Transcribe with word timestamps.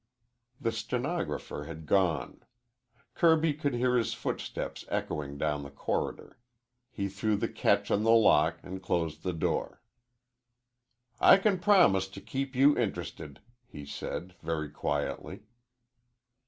The 0.59 0.71
stenographer 0.71 1.65
had 1.65 1.85
gone. 1.85 2.43
Kirby 3.13 3.53
could 3.53 3.75
hear 3.75 3.95
his 3.97 4.15
footsteps 4.15 4.83
echoing 4.89 5.37
down 5.37 5.61
the 5.61 5.69
corridor. 5.69 6.39
He 6.89 7.07
threw 7.07 7.35
the 7.35 7.47
catch 7.47 7.91
of 7.91 8.01
the 8.01 8.09
lock 8.09 8.57
and 8.63 8.81
closed 8.81 9.21
the 9.21 9.31
door. 9.31 9.79
"I 11.19 11.37
can 11.37 11.59
promise 11.59 12.07
to 12.07 12.19
keep 12.19 12.55
you 12.55 12.75
interested," 12.75 13.41
he 13.67 13.85
said, 13.85 14.33
very 14.41 14.71
quietly. 14.71 15.43